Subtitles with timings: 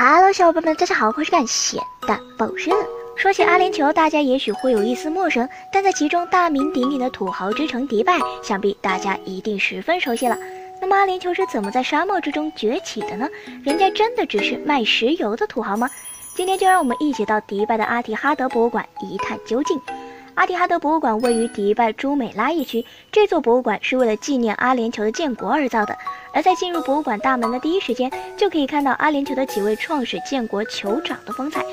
[0.00, 2.72] Hello，小伙伴们，大家好，我是敢咸蛋爆热。
[3.16, 10.38] 说起阿联酋，大家也许会有一丝陌生，但在其中大名鼎鼎的土豪之城迪拜，想必大家一定十分熟悉了。
[10.80, 13.28] 那么阿联酋是怎么在沙漠之中崛起的呢？
[13.64, 15.90] 人家真的只是卖石油的土豪吗？
[16.36, 19.80] 今天就让我们一起到迪拜的阿提哈德博物馆一探究竟。
[20.36, 25.98] 阿提哈德博物馆位于迪拜朱美拉一区，这座博物馆是为了纪念阿联酋的建国而造的。
[26.38, 31.66] 而在进入博物馆大门的第一时间，就可以看到阿联酋的几位创始建国酋长的风采。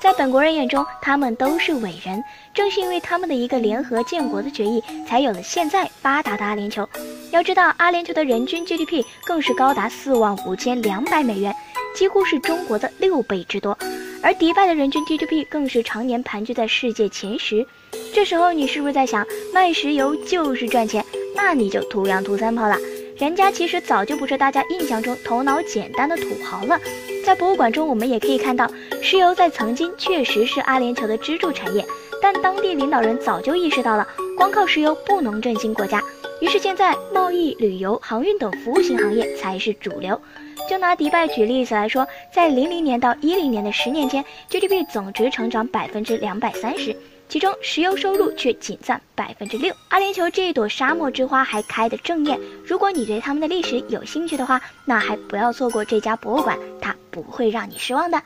[0.00, 2.22] 在本国人眼中，他们都是伟人。
[2.54, 6.86] 正是因为他们的一个联合建国的决议，才有了现在发达的阿联酋。
[7.32, 11.52] 要知道，阿联酋的人均 GDP 更是高达四万五千两百美元，
[11.96, 13.76] 几乎是中国的六倍之多。
[14.22, 17.66] 而迪拜的人均 GDP 更是常年盘踞在世界前十。
[18.14, 21.04] 这时候你是不是在想，卖石油就是赚钱？
[21.34, 22.76] 那你就图羊图三炮了。
[23.16, 26.78] 人家其实早就不是大家印象中头脑简单的土豪了。
[27.24, 28.68] 在博物馆中，我们也可以看到，
[29.00, 31.84] 石油在曾经确实是阿联酋的支柱产业，
[32.20, 36.02] 但当地领导人早就意识到了，光靠石油不能振兴国家。
[36.40, 40.20] 于是现在，贸易、旅游、航运等服务型行业才是主流。
[40.68, 46.96] 就拿迪拜举例子来说，在零零年到一零年的十年间，GDP 总值成长百分之两百三十，
[47.32, 49.74] 其中石油收入却仅占百分之六。
[49.88, 58.22] 阿联酋这一朵沙漠之花还开得正艳，如果你对他们的历史有兴趣的话，那还不要错过这家博物馆，它不会让你失望的。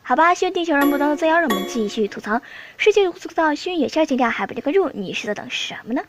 [0.00, 2.40] 好吧，希望地球人不断的造谣，让我们继续吐槽
[2.78, 6.02] 世界如此枯燥，新闻有效情调还不点关注，你是在等什么呢？